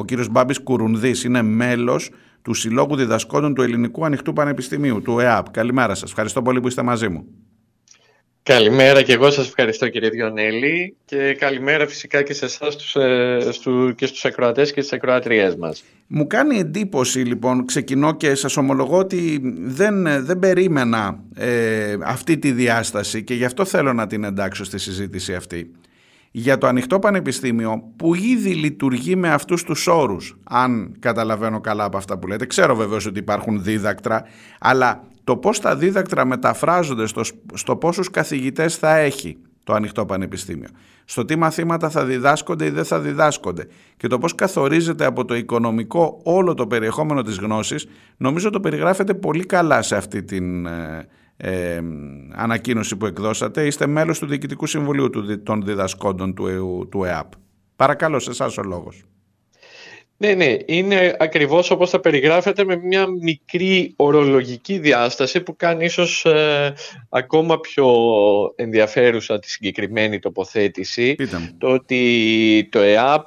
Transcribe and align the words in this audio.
Ο 0.00 0.04
κύριος 0.04 0.28
Μπάμπης 0.28 0.60
Κουρουνδής 0.62 1.24
είναι 1.24 1.42
μέλος 1.42 2.10
του 2.42 2.54
Συλλόγου 2.54 2.96
Διδασκόντων 2.96 3.54
του 3.54 3.62
Ελληνικού 3.62 4.04
Ανοιχτού 4.04 4.32
Πανεπιστημίου, 4.32 5.02
του 5.02 5.18
ΕΑΠ. 5.18 5.50
Καλημέρα 5.50 5.94
σας. 5.94 6.08
Ευχαριστώ 6.10 6.42
πολύ 6.42 6.60
που 6.60 6.68
είστε 6.68 6.82
μαζί 6.82 7.08
μου. 7.08 7.24
Καλημέρα 8.42 9.02
και 9.02 9.12
εγώ 9.12 9.30
σας 9.30 9.46
ευχαριστώ 9.46 9.88
κύριε 9.88 10.08
Διονέλη 10.08 10.96
και 11.04 11.36
καλημέρα 11.38 11.86
φυσικά 11.86 12.22
και 12.22 12.32
σε 12.32 12.44
εσάς 12.44 12.76
τους, 12.76 12.96
ε, 12.96 13.48
στου, 13.50 13.94
και 13.94 14.06
στους 14.06 14.24
ακροατές 14.24 14.72
και 14.72 14.80
στις 14.80 14.92
ακροατριές 14.92 15.56
μας. 15.56 15.84
Μου 16.06 16.26
κάνει 16.26 16.58
εντύπωση 16.58 17.18
λοιπόν, 17.18 17.64
ξεκινώ 17.64 18.16
και 18.16 18.34
σας 18.34 18.56
ομολογώ 18.56 18.98
ότι 18.98 19.40
δεν, 19.58 20.24
δεν 20.24 20.38
περίμενα 20.38 21.22
ε, 21.34 21.96
αυτή 22.04 22.38
τη 22.38 22.52
διάσταση 22.52 23.24
και 23.24 23.34
γι' 23.34 23.44
αυτό 23.44 23.64
θέλω 23.64 23.92
να 23.92 24.06
την 24.06 24.24
εντάξω 24.24 24.64
στη 24.64 24.78
συζήτηση 24.78 25.34
αυτή. 25.34 25.70
Για 26.30 26.58
το 26.58 26.66
ανοιχτό 26.66 26.98
πανεπιστήμιο 26.98 27.92
που 27.96 28.14
ήδη 28.14 28.54
λειτουργεί 28.54 29.16
με 29.16 29.30
αυτούς 29.30 29.62
τους 29.64 29.86
όρους, 29.86 30.36
αν 30.44 30.96
καταλαβαίνω 30.98 31.60
καλά 31.60 31.84
από 31.84 31.96
αυτά 31.96 32.18
που 32.18 32.26
λέτε, 32.26 32.46
ξέρω 32.46 32.74
βεβαίως 32.74 33.06
ότι 33.06 33.18
υπάρχουν 33.18 33.62
δίδακτρα, 33.62 34.24
αλλά 34.60 35.04
το 35.24 35.36
πώς 35.36 35.60
τα 35.60 35.76
δίδακτρα 35.76 36.24
μεταφράζονται 36.24 37.06
στο, 37.06 37.22
στο 37.54 37.76
πόσους 37.76 38.10
καθηγητές 38.10 38.76
θα 38.76 38.96
έχει 38.96 39.38
το 39.64 39.72
ανοιχτό 39.72 40.06
πανεπιστήμιο, 40.06 40.68
στο 41.04 41.24
τι 41.24 41.36
μαθήματα 41.36 41.90
θα 41.90 42.04
διδάσκονται 42.04 42.64
ή 42.64 42.70
δεν 42.70 42.84
θα 42.84 43.00
διδάσκονται. 43.00 43.66
Και 43.96 44.06
το 44.06 44.18
πώς 44.18 44.34
καθορίζεται 44.34 45.04
από 45.04 45.24
το 45.24 45.34
οικονομικό 45.34 46.20
όλο 46.22 46.54
το 46.54 46.66
περιεχόμενο 46.66 47.22
της 47.22 47.38
γνώσης, 47.38 47.86
νομίζω 48.16 48.50
το 48.50 48.60
περιγράφεται 48.60 49.14
πολύ 49.14 49.46
καλά 49.46 49.82
σε 49.82 49.96
αυτή 49.96 50.22
την 50.22 50.66
ε, 51.42 51.74
ε, 51.74 51.80
ανακοίνωση 52.32 52.96
που 52.96 53.06
εκδώσατε. 53.06 53.66
Είστε 53.66 53.86
μέλος 53.86 54.18
του 54.18 54.26
Διοικητικού 54.26 54.66
Συμβουλίου 54.66 55.10
των 55.42 55.62
Διδασκόντων 55.64 56.34
του, 56.34 56.88
του 56.90 57.04
ΕΑΠ. 57.04 57.32
Παρακαλώ 57.76 58.18
σε 58.18 58.30
εσάς 58.30 58.58
ο 58.58 58.62
λόγος. 58.62 59.04
Ναι, 60.16 60.34
ναι, 60.34 60.56
είναι 60.66 61.16
ακριβώς 61.18 61.70
όπως 61.70 61.90
θα 61.90 62.00
περιγράφεται 62.00 62.64
με 62.64 62.76
μια 62.76 63.06
μικρή 63.06 63.92
ορολογική 63.96 64.78
διάσταση 64.78 65.40
που 65.40 65.56
κάνει 65.56 65.84
ίσως 65.84 66.24
ε, 66.24 66.74
ακόμα 67.08 67.60
πιο 67.60 67.88
ενδιαφέρουσα 68.56 69.38
τη 69.38 69.50
συγκεκριμένη 69.50 70.18
τοποθέτηση. 70.18 71.16
Το 71.58 71.68
ότι 71.68 72.68
το 72.70 72.78
ΕΑΠ 72.78 73.26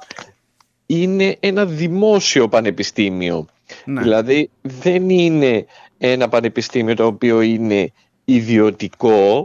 είναι 0.86 1.36
ένα 1.40 1.66
δημόσιο 1.66 2.48
πανεπιστήμιο. 2.48 3.46
Ναι. 3.84 4.02
Δηλαδή 4.02 4.50
δεν 4.60 5.10
είναι 5.10 5.66
ένα 5.98 6.28
πανεπιστήμιο 6.28 6.94
το 6.94 7.06
οποίο 7.06 7.40
είναι 7.40 7.92
ιδιωτικό 8.24 9.44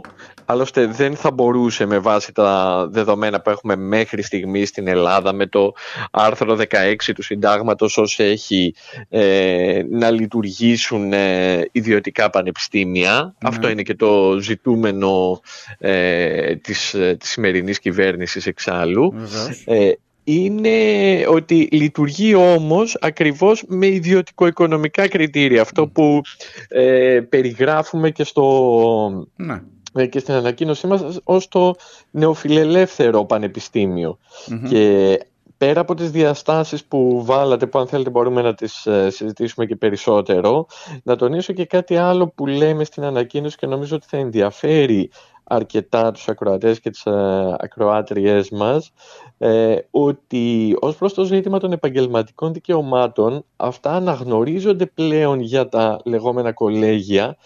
Άλλωστε 0.50 0.86
δεν 0.86 1.16
θα 1.16 1.30
μπορούσε 1.30 1.86
με 1.86 1.98
βάση 1.98 2.32
τα 2.32 2.86
δεδομένα 2.90 3.40
που 3.40 3.50
έχουμε 3.50 3.76
μέχρι 3.76 4.22
στιγμής 4.22 4.68
στην 4.68 4.88
Ελλάδα 4.88 5.32
με 5.32 5.46
το 5.46 5.72
άρθρο 6.10 6.58
16 6.70 6.94
του 7.14 7.22
συντάγματος 7.22 7.98
όσο 7.98 8.22
έχει 8.22 8.74
ε, 9.08 9.82
να 9.90 10.10
λειτουργήσουν 10.10 11.12
ε, 11.12 11.68
ιδιωτικά 11.72 12.30
πανεπιστήμια. 12.30 13.22
Ναι. 13.22 13.48
Αυτό 13.48 13.68
είναι 13.68 13.82
και 13.82 13.94
το 13.94 14.38
ζητούμενο 14.40 15.40
ε, 15.78 16.56
της, 16.56 16.94
ε, 16.94 17.16
της 17.20 17.30
σημερινής 17.30 17.78
κυβέρνησης 17.78 18.46
εξάλλου. 18.46 19.14
Ε, 19.64 19.90
είναι 20.24 20.70
ότι 21.28 21.68
λειτουργεί 21.72 22.34
όμως 22.34 22.98
ακριβώς 23.00 23.64
με 23.66 23.86
ιδιωτικο-οικονομικά 23.86 25.08
κριτήρια. 25.08 25.62
Αυτό 25.62 25.86
που 25.86 26.20
περιγράφουμε 27.28 28.10
και 28.10 28.24
στο... 28.24 29.26
Ναι. 29.36 29.62
Ε, 29.94 30.06
και 30.06 30.18
στην 30.18 30.34
ανακοίνωσή 30.34 30.86
μας 30.86 31.20
ως 31.24 31.48
το 31.48 31.74
νεοφιλελεύθερο 32.10 33.26
Και 34.68 35.18
πέρα 35.56 35.80
από 35.80 35.94
τις 35.94 36.10
διαστάσεις 36.10 36.84
που 36.84 37.24
βάλατε, 37.24 37.66
που 37.66 37.78
αν 37.78 37.86
θέλετε 37.86 38.10
μπορούμε 38.10 38.42
να 38.42 38.54
τις 38.54 38.86
ε, 38.86 39.10
συζητήσουμε 39.10 39.66
και 39.66 39.76
περισσότερο, 39.76 40.66
να 41.02 41.16
τονίσω 41.16 41.52
και 41.52 41.64
κάτι 41.64 41.96
άλλο 41.96 42.28
που 42.28 42.46
λέμε 42.46 42.84
στην 42.84 43.04
ανακοίνωση 43.04 43.56
και 43.56 43.66
νομίζω 43.66 43.96
ότι 43.96 44.06
θα 44.08 44.16
ενδιαφέρει 44.16 45.10
αρκετά 45.52 46.12
τους 46.12 46.28
ακροατές 46.28 46.80
και 46.80 46.90
τις 46.90 47.06
ε, 47.06 47.56
ακροάτριές 47.58 48.50
μας, 48.50 48.92
ότι 49.90 50.76
ως 50.80 50.96
προς 50.96 51.14
το 51.14 51.24
ζήτημα 51.24 51.58
των 51.58 51.72
επαγγελματικών 51.72 52.52
δικαιωμάτων, 52.52 53.44
αυτά 53.56 53.92
αναγνωρίζονται 53.92 54.86
πλέον 54.86 55.40
για 55.40 55.68
τα 55.68 56.00
λεγόμενα 56.04 56.52
κολέγια, 56.52 57.36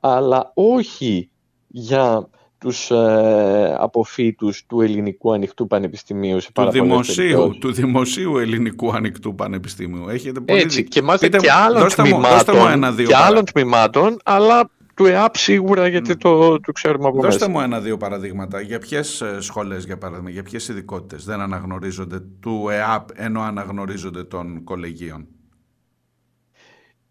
αλλά 0.00 0.50
όχι 0.54 1.30
για 1.68 2.28
τους 2.58 2.90
ε, 2.90 3.76
αποφύτους 3.78 4.66
του 4.66 4.80
Ελληνικού 4.80 5.32
Ανοιχτού 5.32 5.66
Πανεπιστημίου 5.66 6.40
σε 6.40 6.52
του 6.52 6.70
δημοσίου, 6.70 7.56
του 7.60 7.72
δημοσίου 7.72 8.38
Ελληνικού 8.38 8.92
Ανοιχτού 8.92 9.34
Πανεπιστημίου. 9.34 10.08
Έχετε 10.08 10.40
πολύ 10.40 10.60
Έτσι, 10.60 10.84
και 10.84 11.02
μάλιστα 11.02 11.28
και 11.28 11.52
άλλων 11.52 11.88
τμήματων, 11.88 12.96
και 13.06 13.16
άλλων 13.16 13.44
τμήματων, 13.44 14.16
αλλά 14.24 14.70
του 15.02 15.08
ΕΑΠ 15.08 15.36
σίγουρα 15.36 15.88
γιατί 15.88 16.08
ναι. 16.08 16.16
το, 16.16 16.60
το 16.60 16.72
ξέρουμε 16.72 17.08
από 17.08 17.20
Δώστε 17.20 17.48
μου 17.48 17.60
ένα-δύο 17.60 17.96
παραδείγματα. 17.96 18.60
Για 18.60 18.78
ποιες 18.78 19.22
σχολές, 19.38 19.84
για 19.84 19.98
παράδειγμα, 19.98 20.30
για 20.30 20.42
ποιες 20.42 20.68
ειδικότητες 20.68 21.24
δεν 21.24 21.40
αναγνωρίζονται 21.40 22.20
του 22.40 22.68
ΕΑΠ 22.70 23.08
ενώ 23.14 23.40
αναγνωρίζονται 23.40 24.24
των 24.24 24.64
κολεγίων; 24.64 25.26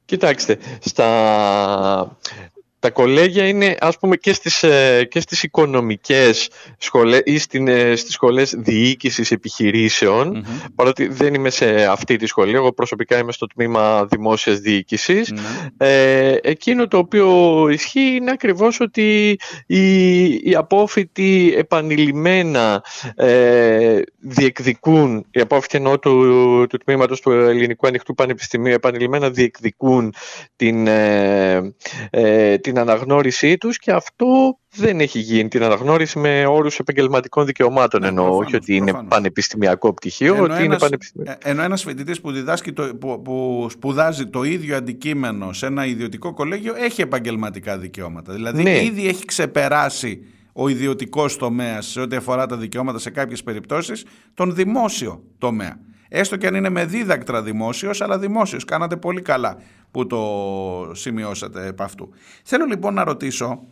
Κοιτάξτε, 0.06 0.58
στα, 0.80 2.18
τα 2.82 2.90
κολέγια 2.90 3.48
είναι 3.48 3.76
ας 3.80 3.98
πούμε 3.98 4.16
και 4.16 4.34
στις, 4.34 4.64
ε, 4.64 5.08
και 5.10 5.20
στις 5.20 5.44
οικονομικές 5.44 6.50
σχολές 6.78 7.22
ή 7.26 7.38
στην, 7.38 7.68
ε, 7.68 7.96
στις 7.96 8.14
σχολές 8.14 8.54
διοίκησης 8.58 9.32
παρότι 10.76 11.08
δεν 11.08 11.34
είμαι 11.34 11.50
σε 11.50 11.86
αυτή 11.86 12.16
τη 12.16 12.26
σχολή, 12.26 12.54
εγώ 12.54 12.74
προσωπικά 12.74 13.18
είμαι 13.18 13.32
στο 13.32 13.48
τμήμα 13.48 14.06
δημόσιας 14.06 14.60
διοίκησης. 14.60 15.32
Ναι. 15.32 15.42
Ε, 15.88 16.38
εκείνο 16.42 16.88
το 16.88 16.98
οποίο 16.98 17.68
ισχύει 17.70 18.16
είναι 18.16 18.32
ακριβώς 18.32 18.80
ότι 18.80 19.40
οι, 19.66 20.26
οι 20.28 20.56
απόφοιτοι 20.56 21.54
επανειλημμένα 21.58 22.84
ε, 23.16 24.00
διεκδικούν, 24.20 25.26
οι 25.32 25.40
απόφοιτοι 25.40 25.78
εννοώ 25.78 26.00
του, 26.00 26.66
του 26.70 26.78
τμήματος 26.78 27.22
του 27.22 27.32
Ελληνικού 27.32 27.88
Ανοιχτού 27.88 28.14
Πανεπιστημίου 28.14 28.74
επανειλημμένα 28.74 29.30
διεκδικούν 29.30 30.14
την, 30.56 30.88
ε, 30.88 32.58
την 32.62 32.71
την 32.72 32.80
αναγνώρισή 32.80 33.58
τους 33.58 33.78
και 33.78 33.92
αυτό 33.92 34.58
δεν 34.76 35.00
έχει 35.00 35.20
γίνει 35.20 35.48
την 35.48 35.64
αναγνώριση 35.64 36.20
με 36.20 36.46
όρους 36.46 36.80
επαγγελματικών 36.80 37.46
δικαιωμάτων 37.46 38.02
ναι, 38.02 38.08
εννοώ, 38.08 38.36
όχι 38.38 38.56
ότι 38.56 38.76
είναι 38.76 38.94
πανεπιστημιακό 39.08 39.94
πτυχίο, 39.94 40.34
ενώ 40.34 40.44
ότι 40.44 40.54
ένας, 40.54 40.66
είναι 40.66 40.78
πανεπιστημιακό. 40.78 41.40
Ε, 41.44 41.50
ενώ 41.50 41.62
ένας 41.62 41.84
φοιτητής 41.84 42.22
που, 42.22 42.32
το, 42.74 42.96
που, 43.00 43.22
που 43.22 43.68
σπουδάζει 43.70 44.28
το 44.28 44.44
ίδιο 44.44 44.76
αντικείμενο 44.76 45.54
σε 45.54 45.66
ένα 45.66 45.86
ιδιωτικό 45.86 46.34
κολέγιο 46.34 46.74
έχει 46.76 47.02
επαγγελματικά 47.02 47.78
δικαιώματα. 47.78 48.34
Δηλαδή 48.34 48.64
ναι. 48.64 48.84
ήδη 48.84 49.08
έχει 49.08 49.26
ξεπεράσει 49.26 50.26
ο 50.54 50.68
ιδιωτικός 50.68 51.38
τομέας 51.38 51.86
σε 51.86 52.00
ό,τι 52.00 52.16
αφορά 52.16 52.46
τα 52.46 52.58
δικαιώματα 52.58 53.00
σε 53.00 53.10
κάποιες 53.10 53.44
περιπτώσεις, 53.44 54.06
τον 54.34 54.56
δημόσιο 54.56 55.24
τομέα. 55.38 55.80
Έστω 56.14 56.38
και 56.38 56.48
αν 56.48 56.56
είναι 56.56 56.70
με 56.70 56.86
δίδακτρα 56.86 57.42
δημόσιος, 57.42 58.02
αλλά 58.02 58.20
δημόσιος. 58.20 58.66
Κάνατε 58.66 58.96
πολύ 58.96 59.22
καλά 59.22 59.58
που 59.92 60.08
το 60.08 60.92
σημειώσατε 60.94 61.66
επ' 61.66 61.82
αυτού. 61.82 62.10
Θέλω 62.44 62.66
λοιπόν 62.66 62.94
να 62.94 63.04
ρωτήσω 63.04 63.64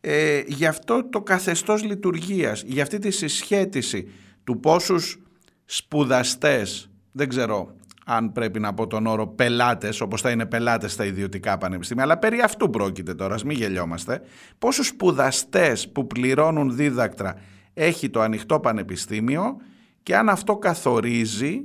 ε, 0.00 0.42
για 0.46 0.68
αυτό 0.68 1.08
το 1.08 1.22
καθεστώς 1.22 1.82
λειτουργίας, 1.82 2.62
για 2.66 2.82
αυτή 2.82 2.98
τη 2.98 3.10
συσχέτιση 3.10 4.08
του 4.44 4.60
πόσους 4.60 5.18
σπουδαστές, 5.64 6.90
δεν 7.12 7.28
ξέρω 7.28 7.74
αν 8.04 8.32
πρέπει 8.32 8.60
να 8.60 8.74
πω 8.74 8.86
τον 8.86 9.06
όρο 9.06 9.26
πελάτες, 9.26 10.00
όπως 10.00 10.20
θα 10.20 10.30
είναι 10.30 10.46
πελάτες 10.46 10.92
στα 10.92 11.04
ιδιωτικά 11.04 11.58
πανεπιστήμια, 11.58 12.04
αλλά 12.04 12.18
περί 12.18 12.40
αυτού 12.40 12.70
πρόκειται 12.70 13.14
τώρα, 13.14 13.36
μην 13.44 13.56
γελιόμαστε, 13.56 14.20
πόσους 14.58 14.86
σπουδαστές 14.86 15.88
που 15.88 16.06
πληρώνουν 16.06 16.76
δίδακτρα 16.76 17.34
έχει 17.74 18.10
το 18.10 18.20
ανοιχτό 18.20 18.60
πανεπιστήμιο 18.60 19.56
και 20.02 20.16
αν 20.16 20.28
αυτό 20.28 20.56
καθορίζει, 20.56 21.62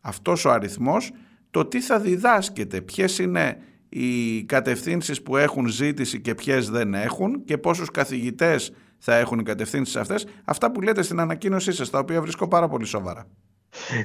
αυτός 0.00 0.44
ο 0.44 0.50
αριθμός, 0.50 1.10
το 1.50 1.64
τι 1.64 1.80
θα 1.80 1.98
διδάσκεται, 2.00 2.80
ποιες 2.80 3.18
είναι 3.18 3.58
οι 3.88 4.42
κατευθύνσεις 4.44 5.22
που 5.22 5.36
έχουν 5.36 5.66
ζήτηση 5.66 6.20
και 6.20 6.34
ποιες 6.34 6.70
δεν 6.70 6.94
έχουν 6.94 7.44
και 7.44 7.58
πόσους 7.58 7.90
καθηγητές 7.90 8.72
θα 8.98 9.14
έχουν 9.16 9.38
οι 9.38 9.42
κατευθύνσεις 9.42 9.96
αυτές, 9.96 10.26
αυτά 10.44 10.72
που 10.72 10.80
λέτε 10.80 11.02
στην 11.02 11.20
ανακοίνωσή 11.20 11.72
σας, 11.72 11.90
τα 11.90 11.98
οποία 11.98 12.20
βρίσκω 12.20 12.48
πάρα 12.48 12.68
πολύ 12.68 12.86
σοβαρά. 12.86 13.26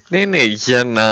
Ναι, 0.10 0.26
ναι, 0.26 0.44
για 0.44 0.84
να 0.84 1.04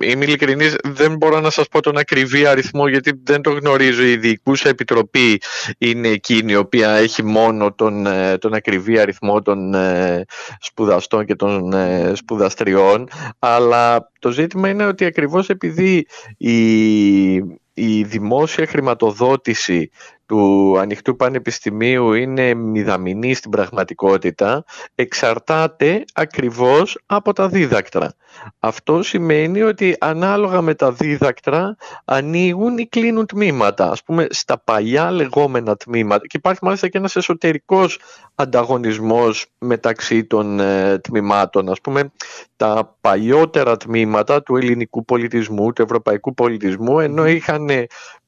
είμαι 0.00 0.24
ειλικρινής 0.24 0.76
δεν 0.84 1.16
μπορώ 1.16 1.40
να 1.40 1.50
σας 1.50 1.68
πω 1.68 1.80
τον 1.80 1.96
ακριβή 1.96 2.46
αριθμό 2.46 2.88
γιατί 2.88 3.20
δεν 3.24 3.40
το 3.40 3.50
γνωρίζω. 3.50 4.02
Η 4.02 4.16
διοικούσα 4.16 4.68
επιτροπή 4.68 5.40
είναι 5.78 6.08
εκείνη 6.08 6.52
η 6.52 6.56
οποία 6.56 6.90
έχει 6.90 7.24
μόνο 7.24 7.72
τον, 7.72 8.06
ε, 8.06 8.38
τον 8.38 8.54
ακριβή 8.54 8.98
αριθμό 8.98 9.42
των 9.42 9.74
ε, 9.74 10.24
σπουδαστών 10.60 11.24
και 11.24 11.34
των 11.34 11.72
ε, 11.72 12.12
σπουδαστριών 12.14 13.08
αλλά 13.38 14.10
το 14.18 14.30
ζήτημα 14.30 14.68
είναι 14.68 14.86
ότι 14.86 15.04
ακριβώς 15.04 15.48
επειδή 15.48 16.06
η, 16.36 17.34
η 17.74 18.02
δημόσια 18.04 18.66
χρηματοδότηση 18.66 19.90
του 20.32 20.78
ανοιχτού 20.78 21.16
πανεπιστημίου 21.16 22.12
είναι 22.12 22.54
μηδαμινή 22.54 23.34
στην 23.34 23.50
πραγματικότητα 23.50 24.64
εξαρτάται 24.94 26.04
ακριβώς 26.12 26.98
από 27.06 27.32
τα 27.32 27.48
δίδακτρα. 27.48 28.14
Αυτό 28.58 29.02
σημαίνει 29.02 29.62
ότι 29.62 29.96
ανάλογα 30.00 30.60
με 30.60 30.74
τα 30.74 30.92
δίδακτρα 30.92 31.76
ανοίγουν 32.04 32.78
ή 32.78 32.86
κλείνουν 32.86 33.26
τμήματα. 33.26 33.90
Ας 33.90 34.02
πούμε 34.02 34.26
στα 34.30 34.58
παλιά 34.58 35.10
λεγόμενα 35.10 35.76
τμήματα 35.76 36.26
και 36.26 36.36
υπάρχει 36.36 36.64
μάλιστα 36.64 36.88
και 36.88 36.98
ένας 36.98 37.16
εσωτερικός 37.16 37.98
ανταγωνισμός 38.34 39.46
μεταξύ 39.58 40.24
των 40.24 40.60
ε, 40.60 40.98
τμήματων. 40.98 41.68
Ας 41.68 41.80
πούμε 41.80 42.12
τα 42.56 42.96
παλιότερα 43.00 43.76
τμήματα 43.76 44.42
του 44.42 44.56
ελληνικού 44.56 45.04
πολιτισμού, 45.04 45.72
του 45.72 45.82
ευρωπαϊκού 45.82 46.34
πολιτισμού 46.34 47.00
ενώ 47.00 47.26
είχαν 47.26 47.68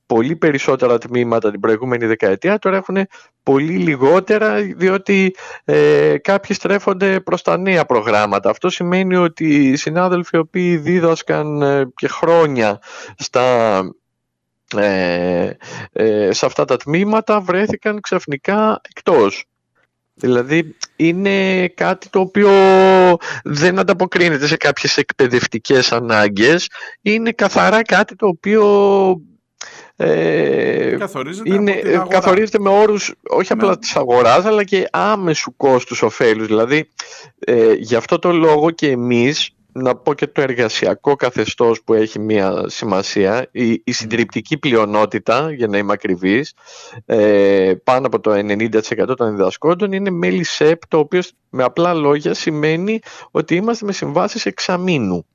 πολύ 0.07 0.37
περισσότερα 0.37 0.99
τμήματα 0.99 1.51
την 1.51 1.61
προηγούμενη 1.61 2.07
δεκαετία, 2.07 2.59
τώρα 2.59 2.77
έχουν 2.77 2.97
πολύ 3.43 3.77
λιγότερα 3.77 4.55
διότι 4.55 5.35
ε, 5.65 6.17
κάποιοι 6.19 6.57
στρέφονται 6.57 7.21
προς 7.21 7.43
τα 7.43 7.59
νέα 7.59 7.85
προγράμματα. 7.85 8.51
Αυτό 8.51 8.71
σημαίνει 8.71 9.17
ότι 9.17 9.69
οι 9.69 9.77
συνάδελφοι 9.77 10.37
οι 10.37 10.41
οποίοι 10.41 10.77
δίδασκαν 10.77 11.63
ε, 11.63 11.89
και 11.95 12.09
χρόνια 12.09 12.79
στα, 13.19 13.81
ε, 14.77 15.51
ε, 15.93 16.33
σε 16.33 16.47
αυτά 16.47 16.65
τα 16.65 16.77
τμήματα 16.77 17.41
βρέθηκαν 17.41 18.01
ξαφνικά 18.01 18.81
εκτός. 18.97 19.45
Δηλαδή 20.17 20.77
είναι 20.97 21.69
κάτι 21.69 22.09
το 22.09 22.21
οποίο 22.21 22.51
δεν 23.45 23.79
ανταποκρίνεται 23.79 24.47
σε 24.47 24.57
κάποιες 24.57 24.97
εκπαιδευτικές 24.97 25.93
ανάγκες. 25.93 26.71
Είναι 27.03 27.33
καθαρά 27.33 27.83
κάτι 27.83 28.17
το 28.17 28.27
οποίο 28.27 28.65
ε, 29.97 30.97
καθορίζεται, 30.99 31.55
είναι, 31.55 31.83
καθορίζεται 32.09 32.59
με 32.59 32.69
όρους 32.69 33.15
όχι 33.29 33.55
ναι. 33.55 33.63
απλά 33.63 33.79
της 33.79 33.97
αγοράς 33.97 34.45
αλλά 34.45 34.65
και 34.65 34.89
άμεσου 34.93 35.57
κόστους 35.57 36.03
ωφέλους. 36.03 36.47
Δηλαδή 36.47 36.89
ε, 37.39 37.73
γι' 37.73 37.95
αυτό 37.95 38.19
το 38.19 38.33
λόγο 38.33 38.71
και 38.71 38.91
εμείς 38.91 39.55
να 39.77 39.97
πω 39.97 40.15
και 40.15 40.27
το 40.27 40.41
εργασιακό 40.41 41.17
καθεστώς 41.17 41.83
που 41.83 41.95
έχει 41.95 42.19
μια 42.19 42.65
σημασία, 42.67 43.49
η, 43.51 43.83
η 43.85 43.93
συντριπτική 43.93 44.59
πλειονότητα, 44.59 45.53
για 45.53 45.67
να 45.67 45.79
είμαι 45.79 45.93
ακριβής, 45.93 46.55
ε, 47.07 47.73
πάνω 47.85 48.07
από 48.07 48.21
το 48.21 48.33
90% 48.33 49.17
των 49.17 49.37
διδασκόντων 49.37 49.93
είναι 49.93 50.11
μέλη 50.11 50.45
ΣΕΠ, 50.45 50.87
το 50.89 50.99
οποίο 50.99 51.21
με 51.51 51.63
απλά 51.63 51.95
λόγια 51.95 52.35
σημαίνει 52.35 52.99
ότι 53.31 53.55
είμαστε 53.55 53.87
με 53.87 53.93
συμβάσεις 53.93 54.47
εξαμήνου. 54.47 55.27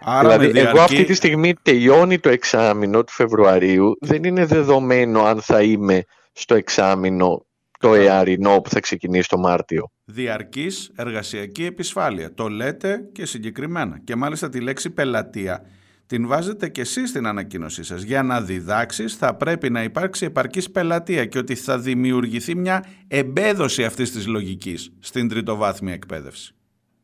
Άρα 0.00 0.38
δηλαδή, 0.38 0.58
εγώ 0.58 0.80
αυτή 0.80 1.04
τη 1.04 1.14
στιγμή 1.14 1.54
τελειώνει 1.62 2.18
το 2.18 2.28
εξάμεινο 2.28 3.04
του 3.04 3.12
Φεβρουαρίου. 3.12 3.96
Δεν 4.00 4.24
είναι 4.24 4.46
δεδομένο 4.46 5.22
αν 5.22 5.40
θα 5.40 5.62
είμαι 5.62 6.04
στο 6.32 6.54
εξάμεινο 6.54 7.46
το 7.78 7.94
εαρινό 7.94 8.60
που 8.60 8.70
θα 8.70 8.80
ξεκινήσει 8.80 9.28
το 9.28 9.38
Μάρτιο. 9.38 9.90
Διαρκής 10.04 10.92
εργασιακή 10.96 11.64
επισφάλεια. 11.64 12.34
Το 12.34 12.48
λέτε 12.48 13.08
και 13.12 13.26
συγκεκριμένα. 13.26 14.00
Και 14.04 14.16
μάλιστα 14.16 14.48
τη 14.48 14.60
λέξη 14.60 14.90
πελατεία 14.90 15.62
την 16.06 16.26
βάζετε 16.26 16.68
και 16.68 16.80
εσείς 16.80 17.08
στην 17.08 17.26
ανακοίνωσή 17.26 17.82
σας. 17.82 18.02
Για 18.02 18.22
να 18.22 18.40
διδάξεις 18.40 19.16
θα 19.16 19.34
πρέπει 19.34 19.70
να 19.70 19.82
υπάρξει 19.82 20.24
επαρκής 20.24 20.70
πελατεία 20.70 21.24
και 21.24 21.38
ότι 21.38 21.54
θα 21.54 21.78
δημιουργηθεί 21.78 22.54
μια 22.54 22.84
εμπέδωση 23.08 23.84
αυτής 23.84 24.12
της 24.12 24.26
λογικής 24.26 24.92
στην 25.00 25.28
τριτοβάθμια 25.28 25.92
εκπαίδευση. 25.92 26.52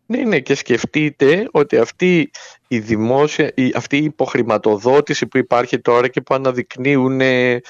Ναι, 0.06 0.18
ναι, 0.18 0.40
και 0.40 0.54
σκεφτείτε 0.54 1.48
ότι 1.50 1.76
αυτή 1.76 2.30
η, 2.68 2.78
δημόσια, 2.78 3.52
η, 3.54 3.72
αυτή 3.76 3.96
η 3.96 4.04
υποχρηματοδότηση 4.04 5.26
που 5.26 5.38
υπάρχει 5.38 5.80
τώρα 5.80 6.08
και 6.08 6.20
που 6.20 6.34
αναδεικνύουν 6.34 7.20
ε, 7.20 7.60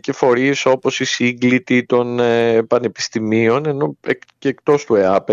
και 0.00 0.12
φορείς 0.12 0.66
όπως 0.66 1.00
η 1.00 1.04
σύγκλητη 1.04 1.84
των 1.84 2.20
ε, 2.20 2.62
πανεπιστημίων 2.62 3.66
ενώ 3.66 3.96
και 4.38 4.48
εκτός 4.48 4.84
του 4.84 4.94
ΕΑΠ, 4.94 5.28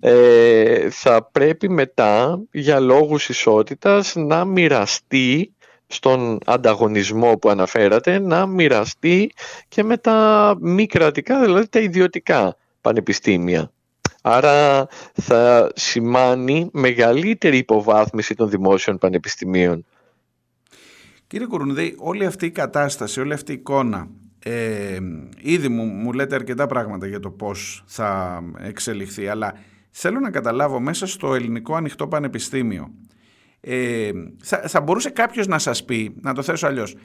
ε, 0.00 0.90
θα 0.90 1.28
πρέπει 1.32 1.68
μετά 1.68 2.42
για 2.50 2.80
λόγους 2.80 3.28
ισότητας 3.28 4.14
να 4.16 4.44
μοιραστεί 4.44 5.54
στον 5.86 6.38
ανταγωνισμό 6.44 7.36
που 7.36 7.48
αναφέρατε, 7.48 8.18
να 8.18 8.46
μοιραστεί 8.46 9.32
και 9.68 9.82
με 9.82 9.96
τα 9.96 10.56
μη 10.60 10.86
κρατικά, 10.86 11.40
δηλαδή 11.40 11.68
τα 11.68 11.80
ιδιωτικά 11.80 12.56
πανεπιστήμια. 12.80 13.70
Άρα 14.22 14.86
θα 15.12 15.70
σημάνει 15.74 16.68
μεγαλύτερη 16.72 17.56
υποβάθμιση 17.56 18.34
των 18.34 18.48
δημόσιων 18.50 18.98
πανεπιστημίων. 18.98 19.84
Κύριε 21.26 21.46
Κουρουνδή, 21.46 21.94
όλη 21.98 22.24
αυτή 22.24 22.46
η 22.46 22.50
κατάσταση, 22.50 23.20
όλη 23.20 23.32
αυτή 23.32 23.52
η 23.52 23.54
εικόνα, 23.54 24.08
ε, 24.38 24.98
ήδη 25.40 25.68
μου, 25.68 25.84
μου 25.84 26.12
λέτε 26.12 26.34
αρκετά 26.34 26.66
πράγματα 26.66 27.06
για 27.06 27.20
το 27.20 27.30
πώς 27.30 27.84
θα 27.86 28.40
εξελιχθεί, 28.58 29.28
αλλά 29.28 29.54
θέλω 29.90 30.20
να 30.20 30.30
καταλάβω 30.30 30.80
μέσα 30.80 31.06
στο 31.06 31.34
ελληνικό 31.34 31.74
ανοιχτό 31.74 32.08
πανεπιστήμιο, 32.08 32.90
ε, 33.60 34.10
θα, 34.42 34.56
θα 34.56 34.80
μπορούσε 34.80 35.10
κάποιος 35.10 35.46
να 35.46 35.58
σας 35.58 35.84
πει, 35.84 36.14
να 36.20 36.34
το 36.34 36.42
θέσω 36.42 36.66
αλλιώς, 36.66 36.96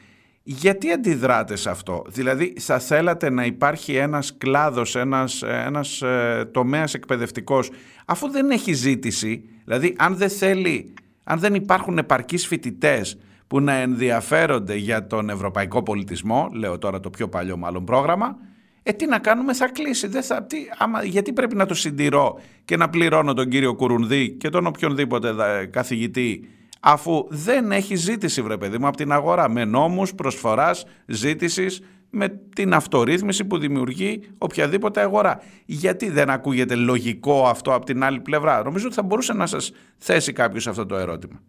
γιατί 0.47 0.91
αντιδράτε 0.91 1.55
σε 1.55 1.69
αυτό, 1.69 2.03
δηλαδή 2.07 2.53
θα 2.59 2.79
θέλατε 2.79 3.29
να 3.29 3.45
υπάρχει 3.45 3.95
ένας 3.95 4.37
κλάδος, 4.37 4.95
ένας, 4.95 5.41
ένας 5.41 6.01
ε, 6.01 6.49
τομέας 6.51 6.93
εκπαιδευτικός 6.93 7.69
αφού 8.05 8.29
δεν 8.29 8.49
έχει 8.49 8.73
ζήτηση, 8.73 9.49
δηλαδή 9.63 9.95
αν 9.97 10.15
δεν 10.15 10.29
θέλει, 10.29 10.93
αν 11.23 11.39
δεν 11.39 11.53
υπάρχουν 11.53 11.97
επαρκείς 11.97 12.47
φοιτητές 12.47 13.17
που 13.47 13.59
να 13.59 13.73
ενδιαφέρονται 13.73 14.75
για 14.75 15.07
τον 15.07 15.29
ευρωπαϊκό 15.29 15.83
πολιτισμό, 15.83 16.49
λέω 16.53 16.77
τώρα 16.77 16.99
το 16.99 17.09
πιο 17.09 17.29
παλιό 17.29 17.57
μάλλον 17.57 17.85
πρόγραμμα, 17.85 18.37
ε, 18.83 18.91
τι 18.91 19.05
να 19.05 19.19
κάνουμε, 19.19 19.53
θα 19.53 19.67
κλείσει. 19.67 20.07
Δεν 20.07 20.23
θα, 20.23 20.43
τι, 20.43 20.57
άμα, 20.77 21.03
γιατί 21.03 21.33
πρέπει 21.33 21.55
να 21.55 21.65
το 21.65 21.73
συντηρώ 21.73 22.39
και 22.65 22.77
να 22.77 22.89
πληρώνω 22.89 23.33
τον 23.33 23.49
κύριο 23.49 23.75
Κουρουνδί 23.75 24.29
και 24.31 24.49
τον 24.49 24.65
οποιονδήποτε 24.65 25.33
καθηγητή 25.71 26.49
αφού 26.87 27.25
δεν 27.29 27.71
έχει 27.71 27.95
ζήτηση 27.95 28.41
βρε 28.41 28.57
παιδί 28.57 28.77
μου 28.77 28.87
από 28.87 28.97
την 28.97 29.11
αγορά 29.11 29.49
με 29.49 29.65
νόμους 29.65 30.15
προσφοράς, 30.15 30.85
ζήτησης 31.05 31.81
με 32.09 32.41
την 32.55 32.73
αυτορύθμιση 32.73 33.45
που 33.45 33.57
δημιουργεί 33.57 34.21
οποιαδήποτε 34.37 35.01
αγορά. 35.01 35.41
Γιατί 35.65 36.09
δεν 36.09 36.29
ακούγεται 36.29 36.75
λογικό 36.75 37.47
αυτό 37.47 37.73
από 37.73 37.85
την 37.85 38.03
άλλη 38.03 38.19
πλευρά; 38.19 38.63
Νομίζω 38.63 38.85
ότι 38.85 38.95
θα 38.95 39.03
μπορούσε 39.03 39.33
να 39.33 39.47
σας 39.47 39.71
θέσει 39.97 40.33
κάποιος 40.33 40.67
αυτό 40.67 40.85
το 40.85 40.95
ερώτημα. 40.95 41.41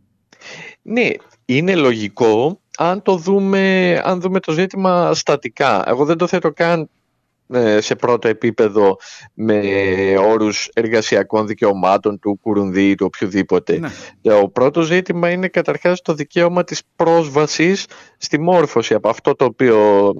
Ναι, 0.83 1.09
είναι 1.45 1.75
λογικό 1.75 2.61
αν 2.79 3.03
το 3.03 3.17
δούμε, 3.17 3.95
αν 4.05 4.21
δούμε 4.21 4.41
το 4.41 4.53
ζήτημα 4.53 5.15
στατικά. 5.15 5.83
Εγώ 5.87 6.05
δεν 6.05 6.17
το 6.17 6.27
θέτω 6.27 6.53
καν 6.53 6.81
ε, 6.81 6.87
σε 7.79 7.95
πρώτο 7.95 8.29
επίπεδο 8.29 8.97
με 9.35 9.61
όρους 10.19 10.69
εργασιακών 10.75 11.47
δικαιωμάτων 11.47 12.19
του 12.19 12.39
Κουρουνδί 12.43 12.91
ή 12.91 12.95
του 12.95 13.07
οποιοδήποτε. 13.07 13.79
Ναι. 13.79 13.89
Το 14.21 14.49
πρώτο 14.49 14.83
ζήτημα 14.83 15.31
είναι 15.31 15.49
καταρχάς 15.49 16.03
το 16.03 16.15
δικαίωμα 16.15 16.65
της 16.65 16.83
πρόσβασης 16.97 17.87
στη 18.17 18.41
μόρφωση 18.41 18.95
από 18.95 19.09
αυτό 19.09 19.35
το 19.35 19.45
οποίο 19.45 20.13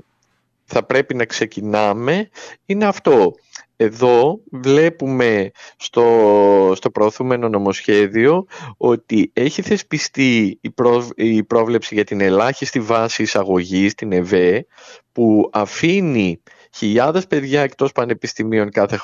θα 0.65 0.85
πρέπει 0.85 1.15
να 1.15 1.25
ξεκινάμε 1.25 2.29
είναι 2.67 2.85
αυτό. 2.85 3.35
Εδώ 3.77 4.41
βλέπουμε 4.51 5.51
στο, 5.77 6.73
στο 6.75 6.91
προωθούμενο 6.91 7.49
νομοσχέδιο 7.49 8.47
ότι 8.77 9.31
έχει 9.33 9.63
θεσπιστεί 9.63 10.59
η, 10.61 10.75
η 11.15 11.45
πρόβλεψη 11.45 11.95
για 11.95 12.05
την 12.05 12.21
ελάχιστη 12.21 12.81
βάση 12.81 13.23
εισαγωγής, 13.23 13.95
την 13.95 14.13
ΕΒΕ, 14.13 14.67
που 15.13 15.51
αφήνει 15.53 16.43
χιλιάδες 16.77 17.27
παιδιά 17.27 17.63
εκτός 17.63 17.93
πανεπιστημίων 17.93 18.71
κάθε 18.71 18.99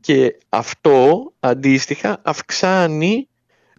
και 0.00 0.36
αυτό 0.48 1.32
αντίστοιχα 1.40 2.20
αυξάνει 2.24 3.28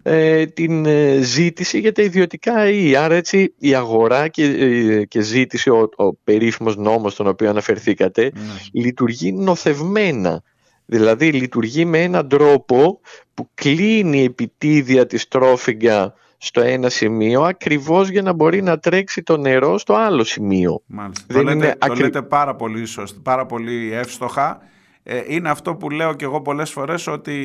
ε, 0.07 0.45
την 0.45 0.85
ε, 0.85 1.19
ζήτηση 1.21 1.79
για 1.79 1.91
τα 1.91 2.01
ιδιωτικά 2.01 2.69
ή 2.69 2.95
άρα 2.95 3.15
έτσι 3.15 3.53
η 3.57 3.75
αγορά 3.75 4.27
και, 4.27 4.43
ε, 4.43 5.05
και 5.05 5.21
ζήτηση 5.21 5.69
ο, 5.69 5.89
ο 5.95 6.13
περίφημος 6.13 6.75
νόμος 6.75 7.13
στον 7.13 7.27
οποίο 7.27 7.49
αναφερθήκατε 7.49 8.31
ναι. 8.33 8.81
λειτουργεί 8.81 9.31
νοθευμένα. 9.31 10.41
Δηλαδή 10.85 11.31
λειτουργεί 11.31 11.85
με 11.85 12.01
έναν 12.01 12.27
τρόπο 12.27 12.99
που 13.33 13.49
κλείνει 13.53 14.23
επιτίδια 14.23 15.05
της 15.05 15.21
στρόφιγγα 15.21 16.13
στο 16.45 16.61
ένα 16.61 16.89
σημείο 16.89 17.41
ακριβώς 17.41 18.09
για 18.09 18.21
να 18.21 18.33
μπορεί 18.33 18.61
να 18.61 18.79
τρέξει 18.79 19.23
το 19.23 19.37
νερό 19.37 19.77
στο 19.77 19.93
άλλο 19.93 20.23
σημείο. 20.23 20.81
Μάλιστα. 20.85 21.25
Δεν 21.27 21.45
το, 21.45 21.53
λέτε, 21.53 21.65
είναι 21.65 21.75
το 21.87 21.93
λέτε 21.93 22.21
πάρα 22.21 22.55
πολύ, 22.55 22.85
σωστά, 22.85 23.19
πάρα 23.23 23.45
πολύ 23.45 23.93
εύστοχα. 23.93 24.59
Ε, 25.03 25.21
είναι 25.27 25.49
αυτό 25.49 25.75
που 25.75 25.89
λέω 25.89 26.13
και 26.13 26.25
εγώ 26.25 26.41
πολλές 26.41 26.71
φορές 26.71 27.07
ότι 27.07 27.43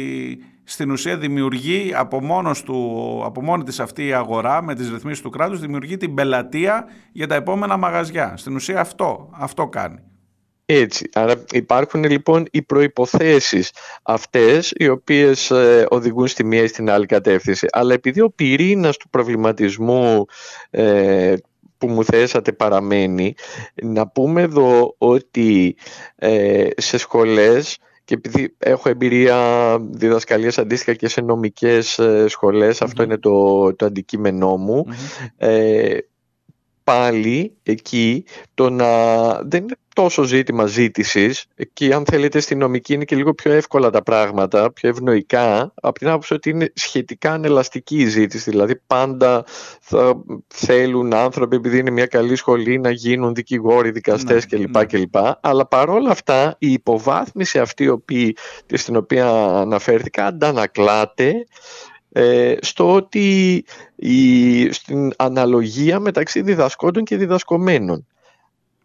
στην 0.65 0.91
ουσία 0.91 1.17
δημιουργεί 1.17 1.93
από, 1.95 2.21
μόνος 2.21 2.63
του, 2.63 3.23
από 3.25 3.43
μόνη 3.43 3.65
της 3.65 3.81
αυτή 3.81 4.07
η 4.07 4.13
αγορά 4.13 4.63
με 4.63 4.75
τις 4.75 4.91
ρυθμίσεις 4.91 5.23
του 5.23 5.31
κράτους 5.31 5.61
δημιουργεί 5.61 5.97
την 5.97 6.15
πελατεία 6.15 6.85
για 7.13 7.27
τα 7.27 7.35
επόμενα 7.35 7.77
μαγαζιά. 7.77 8.37
Στην 8.37 8.55
ουσία 8.55 8.81
αυτό, 8.81 9.31
αυτό 9.33 9.69
κάνει. 9.69 9.99
Έτσι, 10.73 11.09
άρα 11.13 11.45
υπάρχουν 11.53 12.05
λοιπόν 12.05 12.47
οι 12.51 12.63
προϋποθέσεις 12.63 13.73
αυτές 14.03 14.73
οι 14.77 14.89
οποίες 14.89 15.51
ε, 15.51 15.87
οδηγούν 15.89 16.27
στη 16.27 16.45
μία 16.45 16.63
ή 16.63 16.67
στην 16.67 16.91
άλλη 16.91 17.07
κατεύθυνση. 17.07 17.67
Αλλά 17.71 17.95
επειδή 17.95 18.21
ο 18.21 18.31
πυρήνας 18.31 18.97
του 18.97 19.09
προβληματισμού 19.09 20.25
ε, 20.71 21.35
που 21.79 21.89
μου 21.89 22.05
θέσατε 22.05 22.53
παραμένει. 22.53 23.35
Να 23.83 24.09
πούμε 24.09 24.43
εδώ 24.43 24.95
ότι 24.99 25.77
ε, 26.17 26.69
σε 26.77 26.99
σχολές 26.99 27.79
και 28.05 28.15
επειδή 28.15 28.55
έχω 28.59 28.89
εμπειρία 28.89 29.79
διδασκαλίας 29.91 30.59
αντίστοιχα 30.59 30.95
και 30.95 31.09
σε 31.09 31.21
νομικές 31.21 31.99
ε, 31.99 32.27
αυτό 32.81 33.03
είναι 33.03 33.19
το, 33.19 33.75
το 33.75 33.87
αντικείμενό 33.87 34.57
μου, 34.57 34.87
ε, 35.37 35.99
πάλι 36.85 37.57
εκεί 37.63 38.25
το 38.55 38.71
να 38.71 38.87
δεν 39.43 39.63
είναι 39.63 39.77
τόσο 40.03 40.23
ζήτημα 40.23 40.67
ζήτησης 40.67 41.47
εκεί 41.57 41.93
αν 41.93 42.05
θέλετε 42.05 42.41
στη 42.41 42.55
νομική 42.55 42.95
είναι 42.95 43.05
και 43.05 43.17
λίγο 43.17 43.35
πιο 43.35 43.53
εύκολα 43.53 43.91
τα 43.91 44.03
πράγματα, 44.03 44.73
πιο 44.73 44.89
ευνοϊκά 44.89 45.73
από 45.75 45.99
την 45.99 46.09
άποψη 46.09 46.35
ότι 46.35 46.51
είναι 46.51 46.73
σχετικά 46.75 47.33
ανελαστική 47.33 47.97
η 47.97 48.07
ζήτηση 48.07 48.51
δηλαδή 48.51 48.77
πάντα 48.87 49.45
θα 49.81 50.23
θέλουν 50.49 51.15
άνθρωποι 51.15 51.57
επειδή 51.57 51.79
είναι 51.79 51.91
μια 51.91 52.07
καλή 52.07 52.37
σχολή 52.37 52.79
να 52.79 52.91
γίνουν 52.91 53.35
δικηγόροι, 53.35 53.91
δικαστές 53.91 54.47
ναι, 54.51 54.59
κλπ. 54.59 54.77
Ναι. 54.77 54.85
κλπ. 54.85 55.17
Αλλά 55.41 55.67
παρόλα 55.67 56.11
αυτά 56.11 56.57
η 56.59 56.73
υποβάθμιση 56.73 57.59
αυτή 57.59 57.99
στην 58.75 58.97
οποία 58.97 59.31
αναφέρθηκα 59.45 60.27
αντανακλάται 60.27 61.47
ε, 62.13 62.55
στο 62.61 62.95
ότι 62.95 63.65
η, 63.97 64.73
στην 64.73 65.13
αναλογία 65.17 66.01
μεταξύ 66.01 66.43
διδασκόντων 66.43 67.05
και 67.05 67.17
διδασκομένων. 67.17 68.07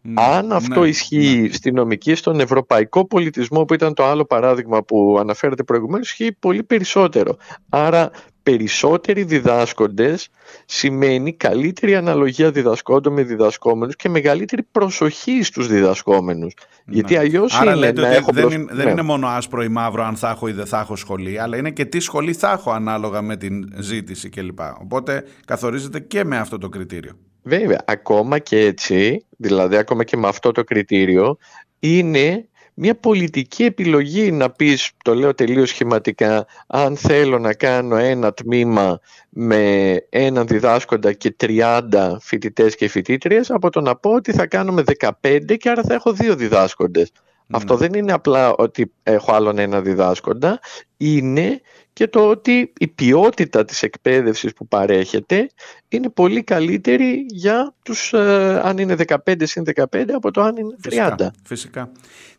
Ναι, 0.08 0.24
Αν 0.24 0.52
αυτό 0.52 0.82
ναι, 0.82 0.88
ισχύει 0.88 1.40
ναι. 1.42 1.54
στη 1.54 1.72
νομική, 1.72 2.16
στον 2.16 2.40
ευρωπαϊκό 2.40 3.06
πολιτισμό 3.06 3.66
που 3.66 3.74
ήταν 3.74 3.94
το 3.94 4.06
άλλο 4.06 4.26
παράδειγμα 4.26 4.84
που 4.84 5.18
αναφέρεται 5.20 5.64
προηγουμένως, 5.64 6.08
ισχύει 6.08 6.32
πολύ 6.40 6.64
περισσότερο. 6.64 7.38
Άρα 7.70 8.12
περισσότεροι 8.44 9.24
διδάσκοντες 9.24 10.30
σημαίνει 10.66 11.34
καλύτερη 11.34 11.96
αναλογία 11.96 12.52
διδασκόντων 12.52 13.14
με 13.14 13.24
διδασκόμενους 13.24 13.96
και 13.96 14.10
μεγαλύτερη 14.10 14.64
προσοχή 14.64 15.44
στους 15.44 15.68
διδασκόμενους. 15.68 16.54
Ναι. 16.86 16.96
Γιατί 16.96 17.18
αλλιώς 17.18 17.60
Άρα 17.60 17.72
είναι 17.72 17.80
λέτε 17.80 18.02
να 18.02 18.08
ότι 18.08 18.16
έχω 18.16 18.32
δεν, 18.32 18.50
είναι, 18.50 18.74
δεν 18.74 18.88
είναι 18.88 19.02
μόνο 19.02 19.28
άσπρο 19.28 19.64
ή 19.64 19.68
μαύρο 19.68 20.04
αν 20.04 20.16
θα 20.16 20.30
έχω 20.30 20.48
ή 20.48 20.52
δεν 20.52 20.66
θα 20.66 20.80
έχω 20.80 20.96
σχολή, 20.96 21.40
αλλά 21.40 21.58
είναι 21.58 21.72
και 21.72 21.86
τι 21.86 22.00
σχολή 22.00 22.34
θα 22.34 22.52
έχω 22.52 22.72
ανάλογα 22.72 23.22
με 23.22 23.38
την 23.38 23.74
ζήτηση 23.78 24.30
κλπ. 24.30 24.60
Οπότε 24.82 25.24
καθορίζεται 25.46 26.00
και 26.00 26.24
με 26.24 26.38
αυτό 26.38 26.58
το 26.58 26.70
κριτήριο. 26.70 27.14
Βέβαια, 27.48 27.82
ακόμα 27.86 28.40
και 28.40 28.60
έτσι, 28.60 29.26
δηλαδή 29.38 29.76
ακόμα 29.78 30.04
και 30.04 30.18
με 30.18 30.28
αυτό 30.28 30.52
το 30.52 30.64
κριτήριο, 30.64 31.38
είναι 31.80 32.48
μια 32.74 32.96
πολιτική 32.96 33.64
επιλογή 33.64 34.32
να 34.32 34.50
πεις, 34.50 34.92
το 35.04 35.16
λέω 35.16 35.34
τελείως 35.34 35.70
σχηματικά, 35.70 36.46
αν 36.68 36.98
θέλω 36.98 37.40
να 37.40 37.54
κάνω 37.54 37.96
ένα 37.96 38.34
τμήμα 38.34 39.00
με 39.30 39.94
έναν 40.10 40.48
διδάσκοντα 40.48 41.14
και 41.14 41.36
30 41.40 42.16
φοιτητές 42.20 42.76
και 42.76 42.88
φοιτήτριες 42.88 43.52
από 43.52 43.70
το 43.70 43.82
να 43.82 43.96
πω 43.96 44.12
ότι 44.12 44.32
θα 44.32 44.48
κάνουμε 44.48 44.84
15 45.22 45.58
και 45.58 45.70
άρα 45.70 45.84
θα 45.84 45.94
έχω 45.94 46.14
δύο 46.14 46.36
διδάσκοντες. 46.36 47.12
Αυτό 47.52 47.74
ναι. 47.74 47.80
δεν 47.80 47.94
είναι 47.94 48.12
απλά 48.12 48.56
ότι 48.56 48.92
έχω 49.04 49.34
άλλον 49.34 49.58
ένα 49.58 49.82
διδάσκοντα, 49.82 50.60
είναι 50.98 51.62
και 51.96 52.08
το 52.08 52.30
ότι 52.30 52.74
η 52.80 52.88
ποιότητα 52.88 53.66
της 53.66 53.84
εκπαίδευσης 53.84 54.54
που 54.54 54.68
παρέχεται 54.68 55.50
είναι 55.88 56.10
πολύ 56.10 56.44
καλύτερη 56.44 57.26
για 57.28 57.74
τους, 57.84 58.14
ε, 58.14 58.62
αν 58.64 58.78
είναι 58.78 58.96
15 58.96 59.46
συν 59.46 59.64
15 59.64 60.14
από 60.14 60.32
το 60.32 60.42
αν 60.42 60.56
είναι 60.58 60.76
30. 60.82 60.82
Φυσικά, 60.82 61.32
φυσικά. 61.44 61.92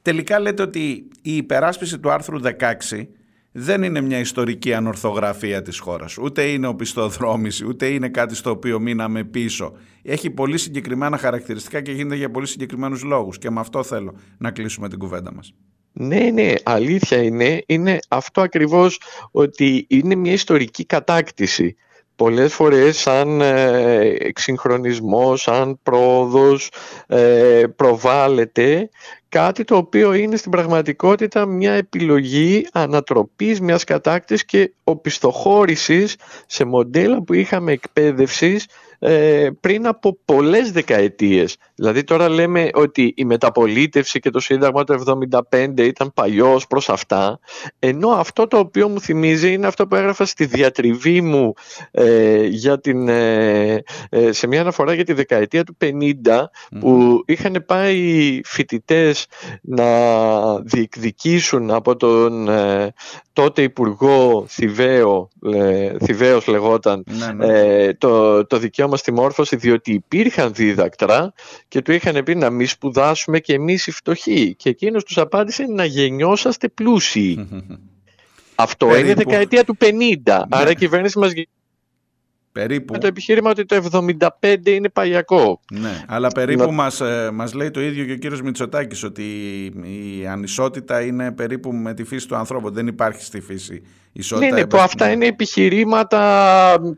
Τελικά 0.02 0.40
λέτε 0.40 0.62
ότι 0.62 1.08
η 1.22 1.36
υπεράσπιση 1.36 1.98
του 1.98 2.10
άρθρου 2.10 2.40
16 2.40 3.08
δεν 3.52 3.82
είναι 3.82 4.00
μια 4.00 4.18
ιστορική 4.18 4.74
ανορθογραφία 4.74 5.62
της 5.62 5.78
χώρας. 5.78 6.18
Ούτε 6.18 6.42
είναι 6.42 6.66
οπισθοδρόμηση, 6.66 7.66
ούτε 7.66 7.86
είναι 7.86 8.08
κάτι 8.08 8.34
στο 8.34 8.50
οποίο 8.50 8.80
μείναμε 8.80 9.24
πίσω. 9.24 9.76
Έχει 10.02 10.30
πολύ 10.30 10.58
συγκεκριμένα 10.58 11.16
χαρακτηριστικά 11.16 11.80
και 11.80 11.92
γίνεται 11.92 12.16
για 12.16 12.30
πολύ 12.30 12.46
συγκεκριμένους 12.46 13.02
λόγους. 13.02 13.38
Και 13.38 13.50
με 13.50 13.60
αυτό 13.60 13.82
θέλω 13.82 14.14
να 14.38 14.50
κλείσουμε 14.50 14.88
την 14.88 14.98
κουβέντα 14.98 15.32
μας. 15.32 15.54
Ναι, 15.98 16.30
ναι, 16.32 16.52
αλήθεια 16.62 17.22
είναι. 17.22 17.62
Είναι 17.66 17.98
αυτό 18.08 18.40
ακριβώς 18.40 19.00
ότι 19.30 19.86
είναι 19.88 20.14
μια 20.14 20.32
ιστορική 20.32 20.84
κατάκτηση. 20.84 21.76
Πολλές 22.16 22.54
φορές 22.54 22.98
σαν 22.98 23.40
ε, 23.40 24.16
εξυγχρονισμός, 24.18 25.42
σαν 25.42 25.78
πρόοδος 25.82 26.70
ε, 27.06 27.64
προβάλλεται 27.76 28.88
κάτι 29.28 29.64
το 29.64 29.76
οποίο 29.76 30.12
είναι 30.12 30.36
στην 30.36 30.50
πραγματικότητα 30.50 31.46
μια 31.46 31.72
επιλογή 31.72 32.66
ανατροπής 32.72 33.60
μιας 33.60 33.84
κατάκτησης 33.84 34.44
και 34.44 34.72
οπισθοχώρησης 34.84 36.16
σε 36.46 36.64
μοντέλα 36.64 37.22
που 37.22 37.34
είχαμε 37.34 37.72
εκπαίδευσης 37.72 38.66
ε, 38.98 39.48
πριν 39.60 39.86
από 39.86 40.18
πολλές 40.24 40.72
δεκαετίες. 40.72 41.56
Δηλαδή 41.74 42.04
τώρα 42.04 42.28
λέμε 42.28 42.68
ότι 42.72 43.12
η 43.16 43.24
μεταπολίτευση 43.24 44.18
και 44.20 44.30
το 44.30 44.40
Σύνταγμα 44.40 44.84
του 44.84 45.18
1975 45.50 45.80
ήταν 45.80 46.12
παλιός 46.14 46.66
προς 46.66 46.88
αυτά, 46.88 47.38
ενώ 47.78 48.08
αυτό 48.08 48.46
το 48.46 48.58
οποίο 48.58 48.88
μου 48.88 49.00
θυμίζει 49.00 49.52
είναι 49.52 49.66
αυτό 49.66 49.86
που 49.86 49.94
έγραφα 49.94 50.24
στη 50.24 50.44
διατριβή 50.44 51.20
μου 51.20 51.52
ε, 51.90 52.44
για 52.44 52.80
την, 52.80 53.08
ε, 53.08 53.82
σε 54.30 54.46
μια 54.46 54.60
αναφορά 54.60 54.92
για 54.92 55.04
τη 55.04 55.12
δεκαετία 55.12 55.64
του 55.64 55.76
50 55.80 56.44
που 56.80 57.22
είχαν 57.26 57.64
πάει 57.66 58.40
φοιτητές 58.44 59.26
να 59.62 59.86
διεκδικήσουν 60.60 61.70
από 61.70 61.96
τον 61.96 62.48
τότε 63.32 63.62
Υπουργό 63.62 64.44
Θηβαίο, 64.48 65.28
Θηβαίος 66.04 66.46
λεγόταν, 66.46 67.04
ναι, 67.06 67.46
ναι. 67.46 67.94
το, 67.94 68.46
το 68.46 68.58
δικαίωμα 68.58 68.85
δικαίωμα 68.86 68.96
στη 68.96 69.12
μόρφωση 69.12 69.56
διότι 69.56 69.92
υπήρχαν 69.92 70.54
δίδακτρα 70.54 71.32
και 71.68 71.82
του 71.82 71.92
είχαν 71.92 72.22
πει 72.24 72.34
να 72.34 72.50
μην 72.50 72.66
σπουδάσουμε 72.66 73.38
και 73.38 73.54
εμείς 73.54 73.86
οι 73.86 73.90
φτωχοί 73.90 74.54
και 74.54 74.68
εκείνος 74.68 75.04
τους 75.04 75.18
απάντησε 75.18 75.62
να 75.62 75.84
γεννιόσαστε 75.84 76.68
πλούσιοι. 76.68 77.38
Αυτό 78.58 78.86
Περίπου. 78.86 79.06
είναι 79.06 79.14
δεκαετία 79.14 79.64
του 79.64 79.76
50, 79.80 79.86
άρα 80.48 80.64
ναι. 80.64 80.70
η 80.70 80.74
κυβέρνηση 80.74 81.18
μας 81.18 81.32
Περίπου. 82.56 82.92
Με 82.92 82.98
το 82.98 83.06
επιχείρημα 83.06 83.50
ότι 83.50 83.64
το 83.64 84.06
75 84.42 84.66
είναι 84.66 84.88
παλιακό. 84.88 85.60
Ναι, 85.70 86.04
αλλά 86.08 86.28
περίπου 86.28 86.64
να... 86.64 86.70
μας, 86.70 87.00
ε, 87.00 87.30
μας 87.32 87.54
λέει 87.54 87.70
το 87.70 87.80
ίδιο 87.80 88.04
και 88.04 88.12
ο 88.12 88.16
κύριος 88.16 88.42
Μητσοτάκης 88.42 89.02
ότι 89.02 89.22
η 90.20 90.26
ανισότητα 90.26 91.00
είναι 91.00 91.32
περίπου 91.32 91.72
με 91.72 91.94
τη 91.94 92.04
φύση 92.04 92.28
του 92.28 92.36
ανθρώπου. 92.36 92.70
Δεν 92.70 92.86
υπάρχει 92.86 93.22
στη 93.22 93.40
φύση 93.40 93.82
ισότητα. 94.12 94.54
Ναι, 94.54 94.60
ναι, 94.60 94.66
που 94.66 94.76
αυτά 94.76 95.12
είναι 95.12 95.26
επιχειρήματα 95.26 96.20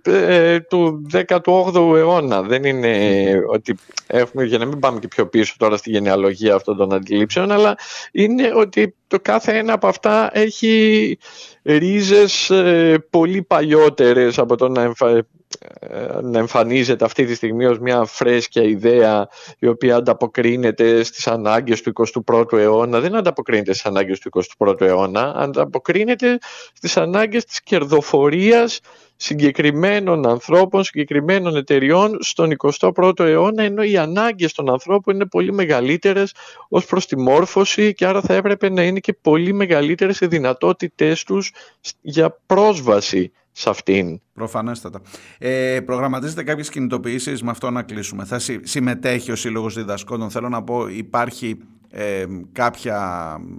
ε, 0.02 0.60
του 0.60 1.06
18ου 1.12 1.96
αιώνα. 1.96 2.42
Δεν 2.42 2.64
είναι 2.64 3.32
ότι 3.48 3.76
έχουμε, 4.06 4.44
για 4.44 4.58
να 4.58 4.64
μην 4.64 4.78
πάμε 4.78 4.98
και 4.98 5.08
πιο 5.08 5.26
πίσω 5.26 5.54
τώρα 5.58 5.76
στη 5.76 5.90
γενεαλογία 5.90 6.54
αυτών 6.54 6.76
των 6.76 6.92
αντιλήψεων, 6.92 7.50
αλλά 7.50 7.74
είναι 8.12 8.52
ότι 8.54 8.94
το 9.08 9.20
κάθε 9.22 9.58
ένα 9.58 9.72
από 9.72 9.86
αυτά 9.86 10.30
έχει 10.32 11.18
ρίζες 11.62 12.50
ε, 12.50 13.06
πολύ 13.10 13.42
παλιότερες 13.42 14.38
από 14.38 14.56
το 14.56 14.68
να, 14.68 14.82
εμφα... 14.82 15.08
Ε, 15.10 15.26
να 16.22 16.38
εμφανίζεται 16.38 17.04
αυτή 17.04 17.24
τη 17.24 17.34
στιγμή 17.34 17.66
ως 17.66 17.78
μια 17.78 18.04
φρέσκια 18.04 18.62
ιδέα 18.62 19.28
η 19.58 19.66
οποία 19.66 19.96
ανταποκρίνεται 19.96 21.02
στις 21.02 21.26
ανάγκες 21.26 21.82
του 21.82 21.92
21ου 22.26 22.52
αιώνα. 22.52 23.00
Δεν 23.00 23.14
ανταποκρίνεται 23.14 23.70
στις 23.70 23.86
ανάγκες 23.86 24.18
του 24.18 24.30
21ου 24.58 24.80
αιώνα 24.80 25.32
ανταποκρίνεται 25.36 26.38
στις 26.72 26.96
ανάγκες 26.96 27.44
της 27.44 27.62
κερδοφορίας 27.62 28.80
συγκεκριμένων 29.20 30.28
ανθρώπων, 30.28 30.84
συγκεκριμένων 30.84 31.56
εταιριών 31.56 32.16
στον 32.20 32.56
21ο 32.58 33.20
αιώνα 33.20 33.62
ενώ 33.62 33.82
οι 33.82 33.96
ανάγκες 33.96 34.52
των 34.52 34.70
ανθρώπων 34.70 35.14
είναι 35.14 35.26
πολύ 35.26 35.52
μεγαλύτερες 35.52 36.34
ως 36.68 36.84
προς 36.84 37.06
τη 37.06 37.18
μόρφωση 37.18 37.94
και 37.94 38.06
άρα 38.06 38.20
θα 38.20 38.34
έπρεπε 38.34 38.68
να 38.70 38.82
είναι 38.82 38.98
και 38.98 39.12
πολύ 39.12 39.52
μεγαλύτερες 39.52 40.20
οι 40.20 40.26
δυνατότητές 40.26 41.24
τους 41.24 41.52
για 42.00 42.38
πρόσβαση 42.46 43.32
σε 43.52 43.70
αυτήν. 43.70 44.20
Προφανέστατα. 44.32 45.00
Ε, 45.38 45.80
προγραμματίζετε 45.80 46.42
κάποιες 46.42 46.68
κινητοποιήσεις 46.68 47.42
με 47.42 47.50
αυτό 47.50 47.70
να 47.70 47.82
κλείσουμε. 47.82 48.24
Θα 48.24 48.40
συμμετέχει 48.62 49.32
ο 49.32 49.36
Σύλλογος 49.36 49.74
Διδασκόντων. 49.74 50.30
Θέλω 50.30 50.48
να 50.48 50.62
πω, 50.62 50.88
υπάρχει 50.88 51.58
ε, 51.90 52.24
κάποια 52.52 52.96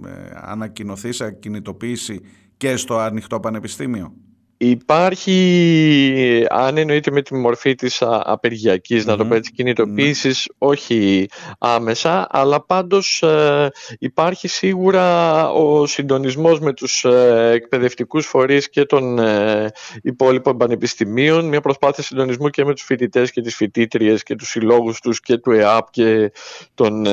ε, 0.06 0.10
ανακοινωθήσα 0.34 1.30
κινητοποίηση 1.30 2.20
και 2.56 2.76
στο 2.76 2.98
ανοιχτό 2.98 3.40
πανεπιστήμιο; 3.40 4.14
Υπάρχει, 4.62 6.46
αν 6.48 6.76
εννοείται 6.76 7.10
με 7.10 7.22
τη 7.22 7.34
μορφή 7.34 7.74
της 7.74 8.02
απεργιακής, 8.02 9.06
να 9.06 9.16
το 9.16 9.26
πω 9.26 9.34
έτσι, 9.34 9.52
κινητοποίησης, 9.52 10.48
όχι 10.58 11.28
άμεσα, 11.58 12.26
αλλά 12.30 12.64
πάντως 12.64 13.22
ε, 13.22 13.68
υπάρχει 13.98 14.48
σίγουρα 14.48 15.48
ο 15.50 15.86
συντονισμός 15.86 16.60
με 16.60 16.72
τους 16.72 17.04
ε, 17.04 17.50
εκπαιδευτικούς 17.54 18.26
φορείς 18.26 18.70
και 18.70 18.84
των 18.84 19.18
ε, 19.18 19.70
υπόλοιπων 20.02 20.56
πανεπιστημίων, 20.56 21.44
μια 21.44 21.60
προσπάθεια 21.60 22.02
συντονισμού 22.02 22.48
και 22.48 22.64
με 22.64 22.72
τους 22.72 22.82
φοιτητές 22.82 23.30
και 23.30 23.40
τις 23.40 23.56
φοιτήτριες 23.56 24.22
και 24.22 24.34
τους 24.34 24.48
συλλόγους 24.48 25.00
τους 25.00 25.20
και 25.20 25.36
του 25.36 25.50
ΕΑΠ 25.50 25.90
και 25.90 26.32
των 26.74 27.04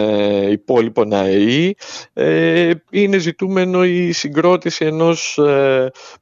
υπόλοιπων 0.51 1.13
ΑΕΗ. 1.13 1.75
είναι 2.89 3.17
ζητούμενο 3.17 3.85
η 3.85 4.11
συγκρότηση 4.11 4.85
ενός 4.85 5.39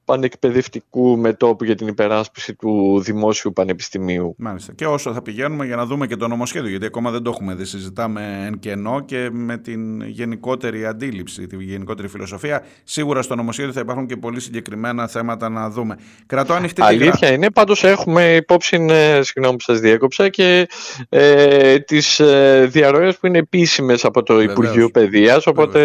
πανεκπαιδευτικού 0.05 1.14
του 1.15 1.22
μετόπου 1.22 1.63
για 1.63 1.75
την 1.75 1.88
υπεράσπιση 1.88 2.55
του 2.55 3.01
δημόσιου 3.03 3.53
πανεπιστημίου. 3.53 4.36
Μάλιστα. 4.38 4.74
Και 4.74 4.86
όσο 4.86 5.13
θα 5.13 5.22
πηγαίνουμε 5.22 5.65
για 5.65 5.75
να 5.75 5.86
δούμε 5.86 6.07
και 6.07 6.15
το 6.15 6.27
νομοσχέδιο, 6.27 6.69
γιατί 6.69 6.86
ακόμα 6.86 7.12
δεν 7.12 7.24
το 7.24 7.29
έχουμε 7.29 7.53
δει, 7.53 7.65
συζητάμε 7.65 8.43
εν 8.45 8.60
κενό 8.60 9.00
και 9.05 9.29
με 9.31 9.57
την 9.57 10.01
γενικότερη 10.01 10.86
αντίληψη, 10.86 11.48
τη 11.48 11.63
γενικότερη 11.63 12.07
φιλοσοφία. 12.07 12.63
Σίγουρα 12.84 13.22
στο 13.22 13.36
νομοσχέδιο 13.36 13.74
θα 13.74 13.79
υπάρχουν 13.79 14.05
και 14.05 14.17
πολύ 14.17 14.39
συγκεκριμένα 14.39 15.07
θέματα 15.07 15.50
να 15.50 15.69
δούμε. 15.69 15.98
Κρατώ 16.25 16.53
ανοιχτή 16.53 16.81
Αλήθεια 16.81 17.31
είναι, 17.31 17.51
πάντως 17.51 17.84
έχουμε 17.84 18.36
υπόψη, 18.36 18.86
ε, 18.89 19.22
συγγνώμη 19.22 19.55
που 19.57 19.63
σας 19.63 19.79
διέκοψα, 19.79 20.29
και 20.29 20.67
ε, 21.10 21.79
τις 21.79 22.19
ε, 22.19 22.67
διαρροές 22.72 23.17
που 23.17 23.27
είναι 23.27 23.38
επίσημες 23.38 24.05
από 24.05 24.24
το 24.24 24.34
Βεβαίως. 24.34 24.51
Υπουργείο 24.51 24.89
Παιδείας, 24.89 25.48
οπότε 25.48 25.81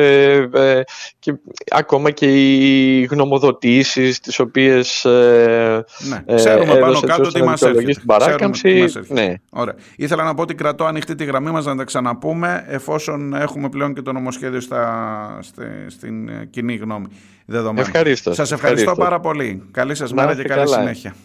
ε, 0.55 0.81
και, 1.19 1.35
ακόμα 1.71 2.11
και 2.11 2.27
οι 2.27 3.05
γνωμοδοτήσεις 3.05 4.21
τις 4.21 4.39
οποίες 4.39 5.05
ε, 5.05 5.20
ναι. 6.09 6.35
ξέρουμε 6.35 6.75
πάνω 6.75 7.01
κάτω 7.01 7.29
τι 7.29 7.43
μας 7.43 7.63
έρχεται. 7.63 7.93
Στην 7.93 8.07
παράκαμψη, 8.07 8.85
ναι. 9.09 9.35
Ωραία. 9.51 9.75
Ήθελα 9.97 10.25
να 10.25 10.35
πω 10.35 10.43
ότι 10.43 10.55
κρατώ 10.55 10.85
ανοιχτή 10.85 11.15
τη 11.15 11.25
γραμμή 11.25 11.51
μας 11.51 11.65
να 11.65 11.77
τα 11.77 11.85
ξαναπούμε 11.85 12.65
εφόσον 12.69 13.35
έχουμε 13.35 13.69
πλέον 13.69 13.95
και 13.95 14.03
το 14.03 14.13
νομοσχέδιο 14.13 14.61
στα, 14.61 15.39
στη, 15.41 15.63
στην 15.87 16.31
κοινή 16.51 16.77
γνώμη 16.77 17.07
δεδομένη. 17.47 17.81
Ευχαριστώ. 17.81 18.35
Σας 18.35 18.53
ευχαριστώ, 18.53 18.81
ευχαριστώ 18.81 19.11
πάρα 19.11 19.21
πολύ. 19.21 19.63
Καλή 19.71 19.95
σας 19.95 20.13
μέρα 20.13 20.35
και 20.35 20.43
καλή 20.43 20.69
συνέχεια. 20.69 21.15